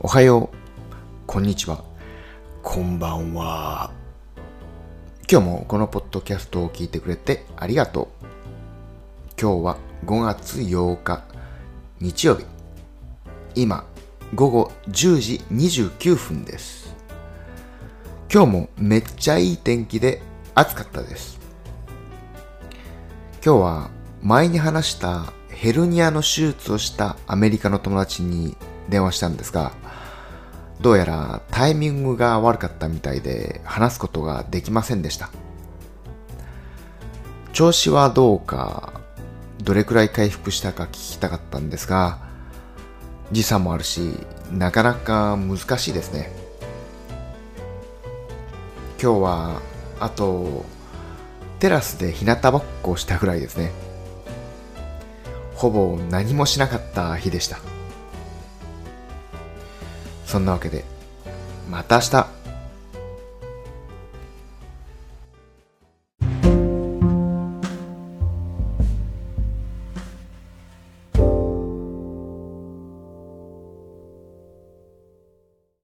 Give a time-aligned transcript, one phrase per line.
[0.00, 0.56] おはよう、
[1.26, 1.82] こんにちは、
[2.62, 3.90] こんばんは。
[5.28, 8.26] 今日もこのポッドキャストを聞いてくれてありがとう。
[9.40, 11.24] 今日は5月8日、
[11.98, 12.44] 日曜日。
[13.56, 13.84] 今、
[14.36, 16.94] 午後10時29分です。
[18.32, 20.22] 今日もめっちゃいい天気で
[20.54, 21.40] 暑かったです。
[23.44, 23.90] 今日は
[24.22, 28.56] 前に話したヘルニアの手術をしたアメリカの友達に
[28.88, 29.72] 電話したんですが、
[30.80, 35.30] どうやらタイミングが悪かったみたいで話すことができませんでした。
[37.52, 39.00] 調子はどうか、
[39.60, 42.20] どれくらい回復したか聞きたかったんですが、
[43.32, 44.12] 時差もあるし、
[44.52, 46.30] なかなか難しいですね。
[49.02, 49.62] 今日は、
[49.98, 50.64] あと、
[51.58, 53.72] テラスで日向ぼっこしたぐらいですね。
[55.58, 57.58] ほぼ何もしなかった日でした。
[60.24, 60.84] そんなわけで、
[61.68, 62.26] また明日